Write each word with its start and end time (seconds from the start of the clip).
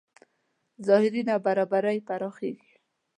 ظاهري 0.87 1.21
نابرابرۍ 1.29 1.97
پراخېږي. 2.07 2.73